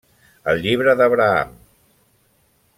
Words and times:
El 0.53 0.63
Llibre 0.63 0.95
d'Abraham. 1.03 1.53